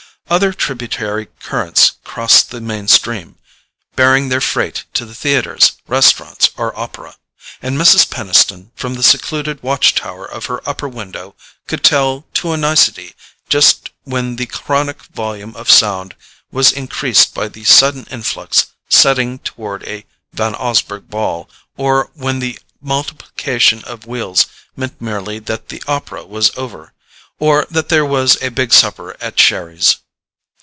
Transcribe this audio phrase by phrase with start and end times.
[0.29, 3.35] Other tributary currents crossed the mainstream,
[3.97, 7.17] bearing their freight to the theatres, restaurants or opera;
[7.61, 8.09] and Mrs.
[8.09, 11.35] Peniston, from the secluded watch tower of her upper window,
[11.67, 13.13] could tell to a nicety
[13.49, 16.15] just when the chronic volume of sound
[16.49, 22.57] was increased by the sudden influx setting toward a Van Osburgh ball, or when the
[22.79, 24.45] multiplication of wheels
[24.77, 26.93] meant merely that the opera was over,
[27.37, 29.97] or that there was a big supper at Sherry's.